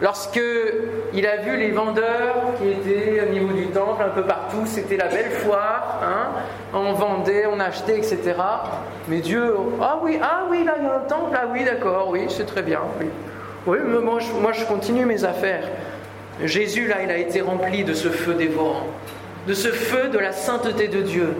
[0.00, 0.40] Lorsque
[1.12, 4.96] il a vu les vendeurs qui étaient au niveau du temple, un peu partout, c'était
[4.96, 6.28] la belle foire, hein,
[6.72, 8.34] on vendait, on achetait, etc.
[9.08, 12.08] Mais Dieu, ah oui, ah oui, là il y a un temple, ah oui, d'accord,
[12.10, 13.06] oui, c'est très bien, oui.
[13.66, 15.64] Oui, mais moi je, moi je continue mes affaires.
[16.44, 18.86] Jésus, là, il a été rempli de ce feu dévorant,
[19.48, 21.34] de ce feu de la sainteté de Dieu.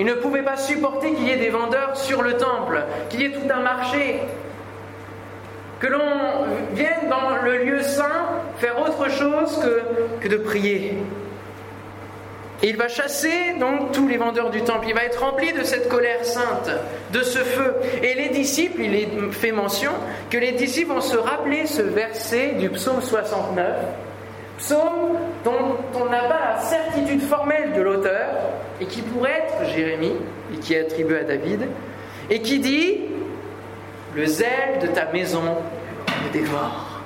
[0.00, 3.26] Il ne pouvait pas supporter qu'il y ait des vendeurs sur le temple, qu'il y
[3.26, 4.20] ait tout un marché,
[5.82, 10.96] que l'on vienne dans le lieu saint faire autre chose que, que de prier.
[12.62, 14.86] Et il va chasser donc tous les vendeurs du temple.
[14.86, 16.70] Il va être rempli de cette colère sainte,
[17.12, 17.74] de ce feu.
[18.00, 19.90] Et les disciples, il fait mention
[20.30, 23.66] que les disciples vont se rappeler ce verset du psaume 69,
[24.58, 28.28] psaume dont on n'a pas la certitude formelle de l'auteur,
[28.80, 30.14] et qui pourrait être Jérémie,
[30.54, 31.66] et qui est attribué à David,
[32.30, 33.00] et qui dit
[34.14, 37.00] le zèle de ta maison me dévore.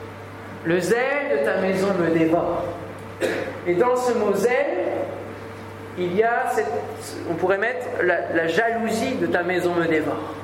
[0.64, 2.64] Le zèle de ta maison me dévore.
[3.66, 4.87] Et dans ce mot zèle,
[5.99, 6.53] il y a,
[7.31, 10.35] on pourrait mettre la, jalousie de ta maison me dévore.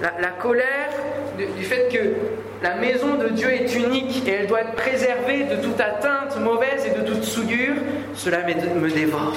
[0.00, 0.90] La, colère
[1.38, 2.14] du fait que
[2.62, 6.86] la maison de Dieu est unique et elle doit être préservée de toute atteinte mauvaise
[6.86, 7.76] et de toute souillure,
[8.14, 9.36] cela me dévore.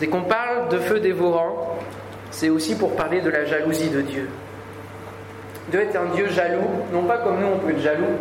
[0.00, 1.78] Dès qu'on parle de feu dévorant,
[2.36, 4.28] c'est aussi pour parler de la jalousie de Dieu.
[5.70, 8.18] Dieu est un Dieu jaloux, non pas comme nous on peut être jaloux.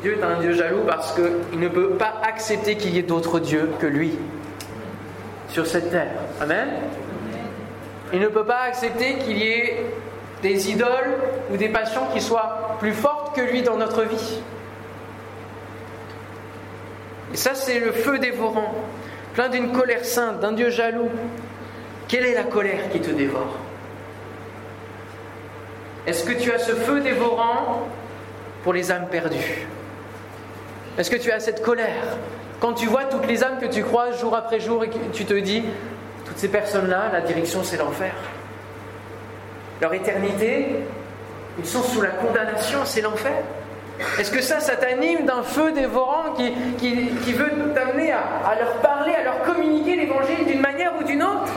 [0.00, 3.40] Dieu est un Dieu jaloux parce qu'il ne peut pas accepter qu'il y ait d'autres
[3.40, 4.16] dieux que lui
[5.48, 6.12] sur cette terre.
[6.40, 6.68] Amen?
[8.12, 9.86] Il ne peut pas accepter qu'il y ait
[10.42, 11.16] des idoles
[11.52, 14.40] ou des passions qui soient plus fortes que lui dans notre vie.
[17.34, 18.72] Et ça, c'est le feu dévorant,
[19.34, 21.10] plein d'une colère sainte, d'un Dieu jaloux,
[22.10, 23.54] quelle est la colère qui te dévore
[26.08, 27.86] Est-ce que tu as ce feu dévorant
[28.64, 29.68] pour les âmes perdues
[30.98, 32.18] Est-ce que tu as cette colère
[32.58, 35.24] quand tu vois toutes les âmes que tu croises jour après jour et que tu
[35.24, 35.62] te dis,
[36.26, 38.12] toutes ces personnes-là, la direction c'est l'enfer.
[39.80, 40.66] Leur éternité,
[41.58, 43.32] ils sont sous la condamnation, c'est l'enfer.
[44.18, 49.22] Est-ce que ça, ça t'anime d'un feu dévorant qui, veut t'amener à leur parler, à
[49.22, 51.54] leur communiquer l'évangile d'une manière ou d'une autre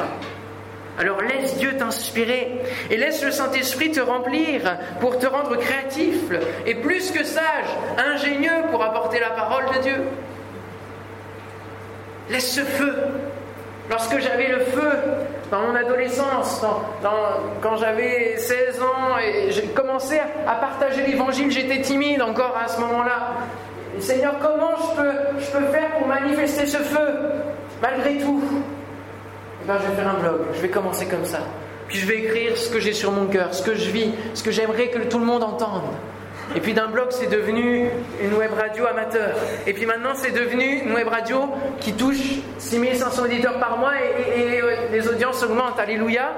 [0.99, 6.17] alors laisse Dieu t'inspirer et laisse le Saint-Esprit te remplir pour te rendre créatif
[6.65, 7.65] et plus que sage,
[7.97, 10.03] ingénieux pour apporter la parole de Dieu.
[12.29, 12.95] Laisse ce feu.
[13.89, 14.91] Lorsque j'avais le feu
[15.51, 16.63] dans mon adolescence,
[17.61, 22.79] quand j'avais 16 ans et j'ai commencé à partager l'évangile, j'étais timide encore à ce
[22.79, 23.31] moment-là.
[23.99, 27.19] Seigneur, comment je peux, je peux faire pour manifester ce feu
[27.81, 28.41] malgré tout?
[29.67, 31.39] Ben, je vais faire un blog, je vais commencer comme ça.
[31.87, 34.43] Puis je vais écrire ce que j'ai sur mon cœur, ce que je vis, ce
[34.43, 35.83] que j'aimerais que tout le monde entende.
[36.55, 37.89] Et puis d'un blog, c'est devenu
[38.21, 39.35] une web radio amateur.
[39.65, 41.49] Et puis maintenant, c'est devenu une web radio
[41.79, 45.79] qui touche 6500 auditeurs par mois et, les audiences augmentent.
[45.79, 46.33] Alléluia.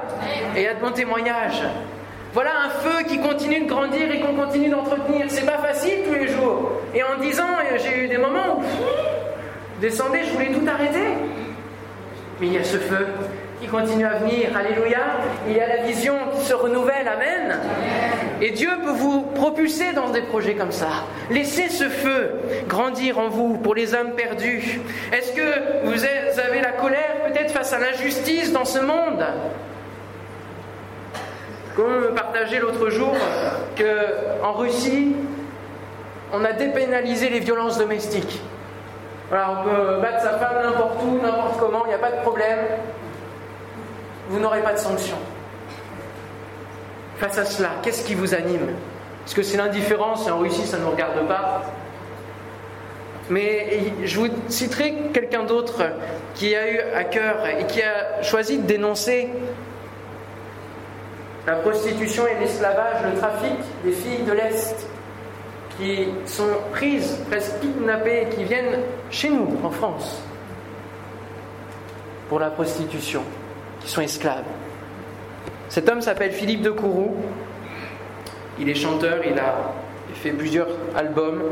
[0.56, 1.64] Et il y a de bons témoignages.
[2.34, 5.26] Voilà un feu qui continue de grandir et qu'on continue d'entretenir.
[5.30, 6.72] C'est pas facile tous les jours.
[6.94, 8.64] Et en disant, j'ai eu des moments où
[9.82, 11.08] descendez, je voulais tout arrêter.
[12.40, 13.08] Mais il y a ce feu
[13.62, 14.50] qui continue à venir.
[14.56, 15.00] Alléluia.
[15.48, 17.08] Il y a la vision qui se renouvelle.
[17.08, 17.60] Amen.
[18.42, 21.06] Et Dieu peut vous propulser dans des projets comme ça.
[21.32, 22.32] Laissez ce feu
[22.68, 24.82] grandir en vous pour les âmes perdues.
[25.14, 26.04] Est-ce que vous
[26.40, 29.24] avez la colère peut-être face à l'injustice dans ce monde?
[31.76, 33.16] Comme me partageait l'autre jour
[33.78, 35.16] qu'en Russie,
[36.34, 38.42] on a dépénalisé les violences domestiques.
[39.30, 42.22] Voilà, on peut battre sa femme n'importe où, n'importe comment, il n'y a pas de
[42.22, 42.60] problème.
[44.30, 45.18] Vous n'aurez pas de sanction.
[47.18, 48.70] Face à cela, qu'est-ce qui vous anime?
[49.26, 51.64] Est-ce que c'est l'indifférence et en Russie ça ne nous regarde pas
[53.30, 55.82] mais je vous citerai quelqu'un d'autre
[56.36, 59.30] qui a eu à cœur et qui a choisi de dénoncer
[61.48, 64.76] la prostitution et l'esclavage, le trafic des filles de l'Est
[65.78, 70.22] qui sont prises, presque kidnappées, qui viennent chez nous, en France,
[72.30, 73.22] pour la prostitution,
[73.82, 74.46] qui sont esclaves.
[75.70, 77.16] Cet homme s'appelle Philippe de Courroux.
[78.60, 79.74] Il est chanteur, il a
[80.14, 81.44] fait plusieurs albums.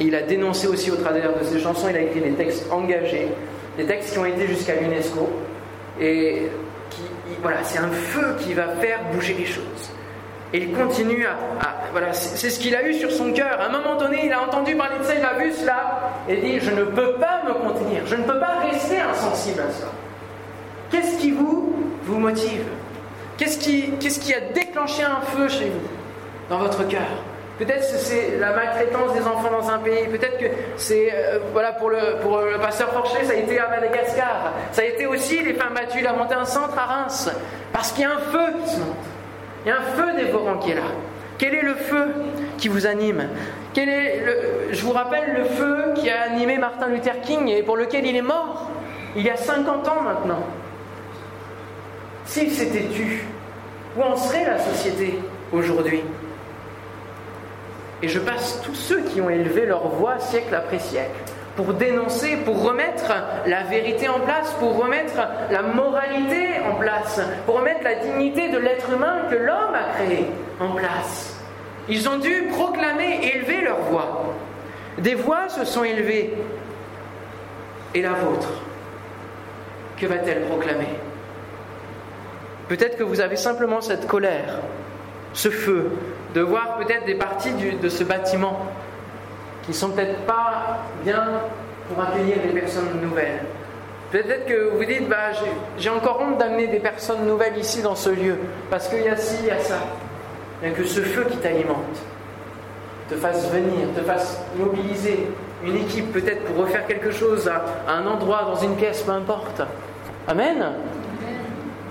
[0.00, 3.28] Il a dénoncé aussi au travers de ses chansons, il a écrit des textes engagés,
[3.76, 5.28] des textes qui ont été jusqu'à l'UNESCO.
[6.00, 6.48] Et
[7.40, 9.91] voilà, c'est un feu qui va faire bouger les choses.
[10.54, 11.36] Et il continue à.
[11.92, 13.58] voilà, c'est ce qu'il a eu sur son cœur.
[13.58, 16.36] À un moment donné, il a entendu parler de ça, il a vu cela, et
[16.36, 19.86] dit Je ne peux pas me contenir, je ne peux pas rester insensible à ça.
[20.90, 21.74] Qu'est-ce qui vous,
[22.06, 22.64] motive?
[23.38, 25.88] Qu'est-ce qui, a déclenché un feu chez vous,
[26.50, 27.00] dans votre cœur?
[27.58, 30.06] Peut-être que c'est la maltraitance des enfants dans un pays.
[30.08, 33.68] Peut-être que c'est, euh, voilà, pour le, pour le pasteur Forchet, ça a été à
[33.68, 34.52] Madagascar.
[34.72, 36.00] Ça a été aussi les femmes battues.
[36.00, 37.30] Il a monté un centre à Reims.
[37.72, 39.11] Parce qu'il y a un feu qui se monte.
[39.64, 40.82] Il y a un feu dévorant qui est là.
[41.38, 42.08] Quel est le feu
[42.58, 43.28] qui vous anime
[43.74, 44.24] Quel est
[44.70, 48.16] Je vous rappelle le feu qui a animé Martin Luther King et pour lequel il
[48.16, 48.70] est mort
[49.14, 50.44] il y a 50 ans maintenant.
[52.24, 53.24] S'il s'était tu,
[53.96, 55.18] où en serait la société
[55.52, 56.02] aujourd'hui?
[58.02, 62.36] Et je passe tous ceux qui ont élevé leur voix siècle après siècle pour dénoncer,
[62.38, 63.12] pour remettre
[63.46, 68.58] la vérité en place, pour remettre la moralité en place, pour remettre la dignité de
[68.58, 70.26] l'être humain que l'homme a créé
[70.60, 71.36] en place.
[71.88, 74.34] Ils ont dû proclamer, élever leur voix.
[74.98, 76.34] Des voix se sont élevées.
[77.94, 78.48] Et la vôtre,
[79.98, 80.88] que va-t-elle proclamer?
[82.68, 84.60] Peut-être que vous avez simplement cette colère,
[85.34, 85.90] ce feu,
[86.34, 88.66] de voir peut-être des parties de ce bâtiment
[89.64, 91.24] qui sont peut-être pas bien
[91.88, 93.40] pour accueillir les personnes nouvelles.
[94.10, 95.30] Peut-être que vous dites, bah,
[95.78, 98.36] j'ai encore honte d'amener des personnes nouvelles ici dans ce lieu,
[98.70, 99.78] parce qu'il y a ci, il y a ça.
[100.62, 101.98] Bien que ce feu qui t'alimente
[103.08, 105.28] te fasse venir, te fasse mobiliser
[105.64, 109.62] une équipe peut-être pour refaire quelque chose à, un endroit, dans une pièce, peu importe.
[110.28, 110.72] Amen.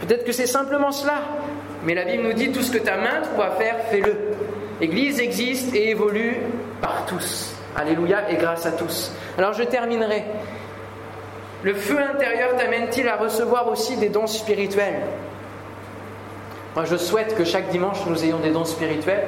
[0.02, 1.22] Peut-être que c'est simplement cela.
[1.86, 4.16] Mais la Bible nous dit tout ce que ta main trouve faire, fais-le.
[4.80, 6.38] L'Église existe et évolue
[6.82, 7.56] par tous.
[7.76, 9.12] Alléluia et grâce à tous.
[9.38, 10.24] Alors je terminerai.
[11.64, 15.02] Le feu intérieur t'amène-t-il à recevoir aussi des dons spirituels?
[16.76, 19.28] Moi je souhaite que chaque dimanche nous ayons des dons spirituels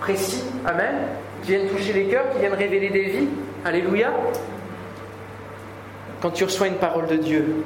[0.00, 0.94] précis, Amen,
[1.42, 3.28] qui viennent toucher les cœurs, qui viennent révéler des vies.
[3.64, 4.12] Alléluia.
[6.20, 7.64] Quand tu reçois une parole de Dieu,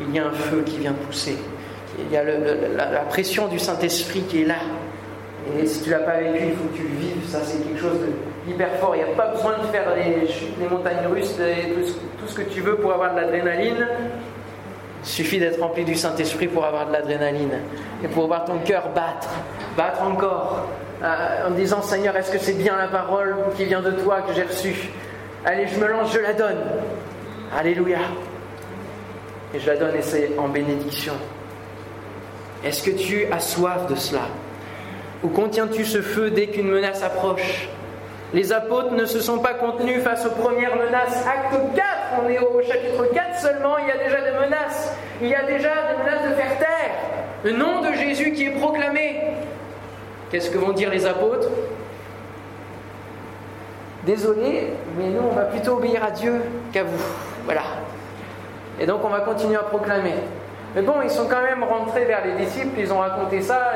[0.00, 1.36] il y a un feu qui vient pousser.
[1.98, 4.56] Il y a la, pression du Saint-Esprit qui est là.
[5.58, 7.28] Et si tu l'as pas vécu, il faut que tu le vives.
[7.28, 8.12] Ça, c'est quelque chose de,
[8.48, 8.94] hyper fort.
[8.96, 10.28] Il n'y a pas besoin de faire les
[10.60, 13.86] les montagnes russes, tout ce que tu veux pour avoir de l'adrénaline.
[15.02, 17.58] Il suffit d'être rempli du Saint-Esprit pour avoir de l'adrénaline
[18.04, 19.30] et pour voir ton cœur battre,
[19.76, 20.68] battre encore,
[21.02, 24.34] euh, en disant Seigneur, est-ce que c'est bien la parole qui vient de toi que
[24.34, 24.90] j'ai reçue?
[25.44, 26.60] Allez, je me lance, je la donne.
[27.58, 27.98] Alléluia.
[29.54, 31.14] Et je la donne et c'est en bénédiction.
[32.62, 34.28] Est-ce que tu as soif de cela?
[35.22, 37.68] Ou contiens-tu ce feu dès qu'une menace approche?
[38.32, 41.26] Les apôtres ne se sont pas contenus face aux premières menaces.
[41.26, 41.84] Acte 4,
[42.24, 44.94] on est au chapitre 4 seulement, il y a déjà des menaces.
[45.20, 46.90] Il y a déjà des menaces de faire taire.
[47.42, 49.20] Le nom de Jésus qui est proclamé.
[50.30, 51.48] Qu'est-ce que vont dire les apôtres?
[54.06, 56.40] Désolé, mais nous, on va plutôt obéir à Dieu
[56.72, 57.02] qu'à vous.
[57.44, 57.62] Voilà.
[58.78, 60.14] Et donc, on va continuer à proclamer.
[60.74, 63.72] Mais bon, ils sont quand même rentrés vers les disciples, ils ont raconté ça.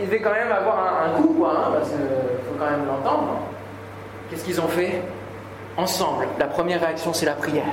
[0.00, 3.38] Il devait quand même avoir un, coup, quoi, hein, parce qu'il faut quand même l'entendre.
[4.30, 5.02] Qu'est-ce qu'ils ont fait
[5.76, 7.64] Ensemble, la première réaction, c'est la prière.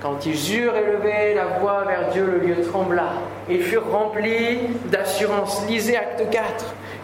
[0.00, 3.14] Quand ils eurent élevé la voix vers Dieu, le lieu trembla.
[3.50, 5.66] ils furent remplis d'assurance.
[5.66, 6.44] Lisez acte 4.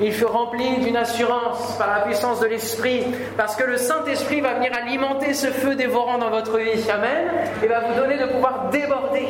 [0.01, 3.05] Ils furent remplis d'une assurance par la puissance de l'Esprit,
[3.37, 6.89] parce que le Saint-Esprit va venir alimenter ce feu dévorant dans votre vie.
[6.89, 7.31] Amen.
[7.63, 9.27] Et va vous donner de pouvoir déborder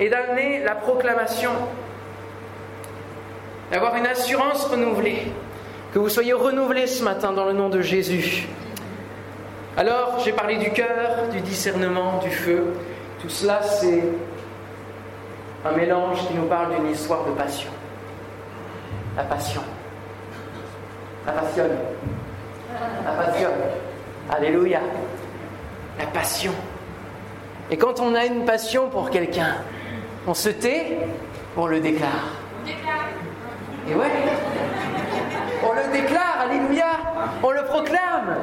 [0.00, 1.50] et d'amener la proclamation.
[3.72, 5.32] D'avoir une assurance renouvelée.
[5.94, 8.46] Que vous soyez renouvelés ce matin dans le nom de Jésus.
[9.78, 12.74] Alors, j'ai parlé du cœur, du discernement, du feu.
[13.22, 14.04] Tout cela, c'est
[15.64, 17.70] un mélange qui nous parle d'une histoire de passion.
[19.16, 19.62] La passion.
[21.24, 21.64] La passion.
[23.06, 23.48] La passion.
[24.30, 24.80] Alléluia.
[25.98, 26.52] La passion.
[27.70, 29.56] Et quand on a une passion pour quelqu'un,
[30.26, 30.98] on se tait,
[31.56, 32.41] on le déclare.
[33.92, 34.06] Et ouais.
[35.62, 36.86] On le déclare, alléluia.
[37.42, 38.36] On le proclame.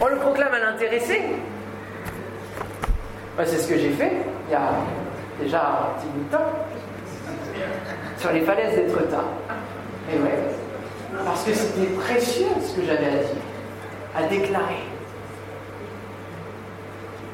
[0.00, 1.20] On le proclame à l'intéressé.
[3.44, 4.12] c'est ce que j'ai fait
[4.48, 4.72] il y a
[5.40, 6.52] déjà un petit bout de temps
[8.18, 9.24] sur les falaises d'Etretat.
[10.12, 10.38] Et ouais,
[11.24, 14.84] parce que c'était précieux ce que j'avais à dire, à déclarer.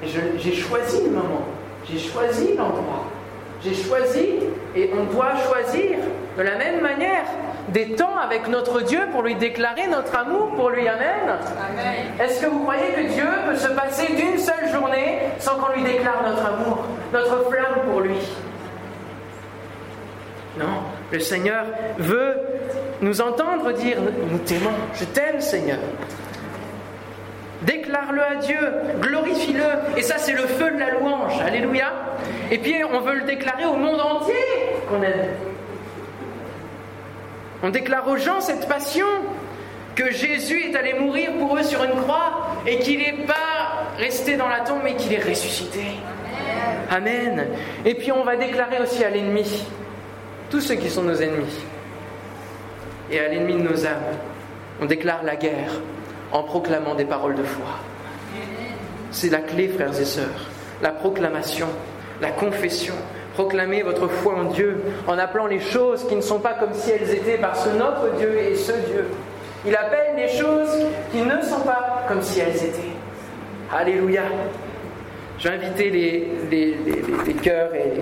[0.02, 1.46] Et j'ai choisi le moment,
[1.88, 3.06] j'ai choisi l'endroit,
[3.64, 4.40] j'ai choisi,
[4.74, 5.98] et on doit choisir
[6.36, 7.24] de la même manière
[7.68, 10.86] des temps avec notre Dieu pour lui déclarer notre amour pour lui.
[10.86, 11.38] Amen.
[12.20, 15.82] Est-ce que vous croyez que Dieu peut se passer d'une seule journée sans qu'on lui
[15.82, 18.18] déclare notre amour, notre flamme pour lui?
[20.58, 21.64] Non, le Seigneur
[21.98, 22.36] veut
[23.00, 23.98] nous entendre dire
[24.30, 25.78] Nous t'aimons, je t'aime Seigneur.
[27.62, 28.58] Déclare-le à Dieu,
[29.00, 29.98] glorifie-le.
[29.98, 31.40] Et ça, c'est le feu de la louange.
[31.40, 31.90] Alléluia.
[32.50, 34.34] Et puis, on veut le déclarer au monde entier
[34.88, 35.26] qu'on aime.
[37.66, 39.08] On déclare aux gens cette passion,
[39.96, 44.36] que Jésus est allé mourir pour eux sur une croix et qu'il n'est pas resté
[44.36, 45.82] dans la tombe mais qu'il est ressuscité.
[46.88, 47.48] Amen.
[47.84, 49.64] Et puis on va déclarer aussi à l'ennemi,
[50.48, 51.58] tous ceux qui sont nos ennemis,
[53.10, 54.14] et à l'ennemi de nos âmes,
[54.80, 55.72] on déclare la guerre
[56.30, 57.80] en proclamant des paroles de foi.
[59.10, 60.50] C'est la clé, frères et sœurs,
[60.82, 61.66] la proclamation,
[62.20, 62.94] la confession,
[63.36, 66.90] Proclamez votre foi en Dieu en appelant les choses qui ne sont pas comme si
[66.90, 69.04] elles étaient parce que notre Dieu est ce Dieu.
[69.66, 72.94] Il appelle les choses qui ne sont pas comme si elles étaient.
[73.70, 74.22] Alléluia.
[75.38, 76.74] Je vais inviter les,
[77.26, 77.92] les, chœurs et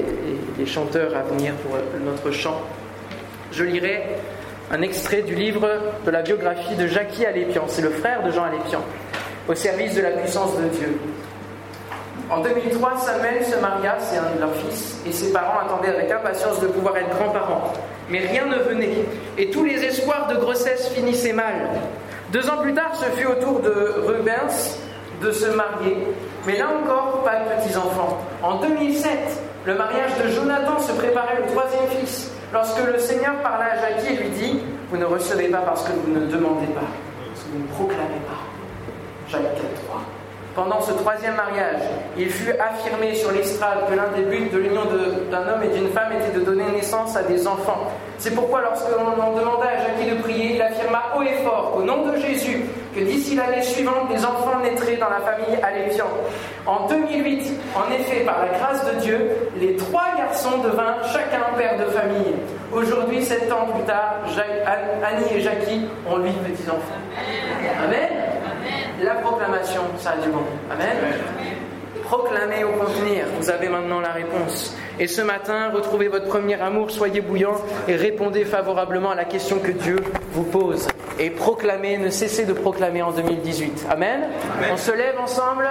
[0.56, 2.60] les chanteurs à venir pour notre chant.
[3.50, 4.02] Je lirai
[4.70, 5.68] un extrait du livre
[6.06, 7.64] de la biographie de Jackie Alépian.
[7.66, 8.84] C'est le frère de Jean Alépian,
[9.48, 10.96] au service de la puissance de Dieu.
[12.34, 16.10] En 2003, Samuel se maria, c'est un de leurs fils, et ses parents attendaient avec
[16.10, 17.72] impatience de pouvoir être grands-parents.
[18.10, 19.04] Mais rien ne venait,
[19.38, 21.54] et tous les espoirs de grossesse finissaient mal.
[22.32, 23.70] Deux ans plus tard, ce fut au tour de
[24.04, 24.80] Rubens
[25.22, 26.08] de se marier,
[26.44, 28.18] mais là encore, pas de petits-enfants.
[28.42, 29.10] En 2007,
[29.66, 34.12] le mariage de Jonathan se préparait le troisième fils, lorsque le Seigneur parla à Jackie
[34.12, 36.80] et lui dit Vous ne recevez pas parce que vous ne demandez pas,
[37.28, 39.30] parce que vous ne proclamez pas.
[39.30, 39.54] Jacques
[39.86, 40.13] 3.
[40.54, 41.82] Pendant ce troisième mariage,
[42.16, 44.82] il fut affirmé sur l'estrade que l'un des buts de l'union
[45.28, 47.90] d'un homme et d'une femme était de donner naissance à des enfants.
[48.18, 51.82] C'est pourquoi lorsque l'on demanda à Jackie de prier, il affirma haut et fort, au
[51.82, 56.06] nom de Jésus, que d'ici l'année suivante, des enfants naîtraient dans la famille Alépian.
[56.66, 61.78] En 2008, en effet, par la grâce de Dieu, les trois garçons devinrent chacun père
[61.78, 62.34] de famille.
[62.72, 64.20] Aujourd'hui, sept ans plus tard,
[65.04, 66.94] Annie et Jackie ont huit petits-enfants.
[67.84, 68.23] Amen
[69.02, 70.42] la proclamation, ça a du bon.
[70.70, 70.96] Amen.
[72.04, 74.76] Proclamez au contenir, vous avez maintenant la réponse.
[75.00, 77.56] Et ce matin, retrouvez votre premier amour, soyez bouillant
[77.88, 79.96] et répondez favorablement à la question que Dieu
[80.32, 80.86] vous pose.
[81.18, 83.86] Et proclamez, ne cessez de proclamer en 2018.
[83.90, 84.28] Amen.
[84.70, 85.68] On se lève ensemble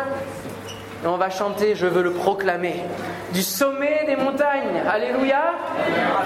[1.04, 2.76] et on va chanter Je veux le proclamer.
[3.34, 4.82] Du sommet des montagnes.
[4.90, 5.54] Alléluia.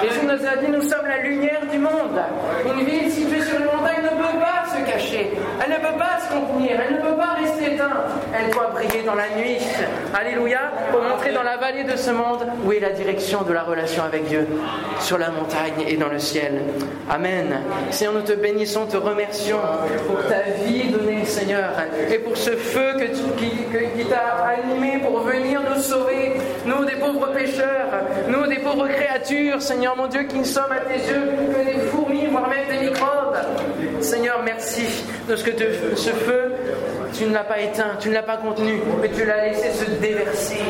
[0.01, 2.21] Jésus nous a dit Nous sommes la lumière du monde.
[2.65, 5.31] Une ville située sur une montagne ne peut pas se cacher.
[5.63, 7.92] Elle ne peut pas Elle ne peut pas rester éteinte.
[8.34, 9.58] Elle doit briller dans la nuit.
[10.13, 10.72] Alléluia.
[10.92, 14.04] Pour montrer dans la vallée de ce monde où est la direction de la relation
[14.04, 14.48] avec Dieu?
[15.00, 16.62] Sur la montagne et dans le ciel.
[17.10, 17.62] Amen.
[17.92, 19.60] Seigneur, nous te bénissons, te remercions
[20.08, 21.69] pour ta vie donnée, Seigneur.
[22.12, 22.96] Et pour ce feu
[23.38, 26.34] qui t'a animé pour venir nous sauver.
[26.65, 28.04] Nous, des pauvres pécheurs.
[28.28, 29.62] Nous, des pauvres créatures.
[29.62, 32.88] Seigneur, mon Dieu, qui ne sommes à tes yeux que des fourmis, voire même des
[32.88, 33.38] microbes.
[34.08, 34.85] Seigneur, merci
[35.27, 35.51] de ce que
[35.97, 36.53] ce feu,
[37.13, 39.91] tu ne l'as pas éteint, tu ne l'as pas contenu, mais tu l'as laissé se
[39.99, 40.62] déverser.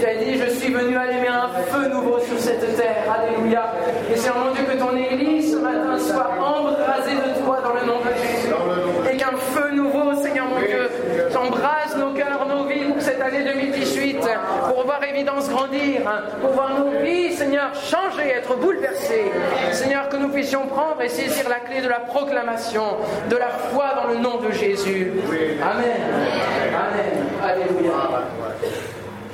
[0.00, 3.04] Tu as dit, je suis venu allumer un feu nouveau sur cette terre.
[3.16, 3.72] Alléluia.
[4.12, 7.86] Et Seigneur mon Dieu, que ton Église ce matin soit embrasée de toi dans le
[7.86, 8.52] nom de Jésus.
[9.12, 10.90] Et qu'un feu nouveau, Seigneur mon Dieu,
[11.32, 13.89] t'embrase nos cœurs, nos vies pour cette année 2018.
[14.68, 19.30] Pour voir évidence grandir, hein, pour voir nos vies, Seigneur, changer, être bouleversées.
[19.72, 22.96] Seigneur, que nous puissions prendre et saisir la clé de la proclamation,
[23.28, 25.12] de la foi dans le nom de Jésus.
[25.62, 26.00] Amen.
[26.74, 27.26] Amen.
[27.42, 27.92] Alléluia.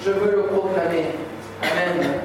[0.05, 1.07] Je veux le proclamer.
[1.63, 2.21] Amen.